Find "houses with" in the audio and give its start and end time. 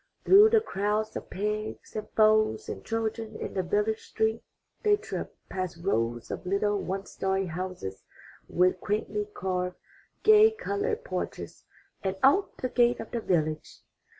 7.45-8.81